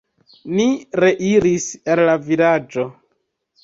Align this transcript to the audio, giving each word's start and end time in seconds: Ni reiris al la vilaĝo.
Ni 0.59 0.65
reiris 1.05 1.69
al 1.97 2.05
la 2.11 2.19
vilaĝo. 2.33 2.91